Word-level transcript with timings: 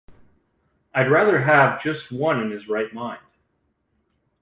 I’d 0.95 1.11
rather 1.11 1.39
have 1.41 1.79
just 1.83 2.11
one 2.11 2.41
in 2.41 2.49
his 2.49 2.67
right 2.67 2.91
mind. 2.91 3.21